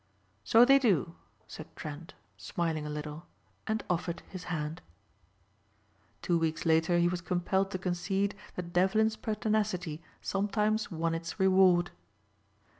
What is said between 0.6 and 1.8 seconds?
they do," said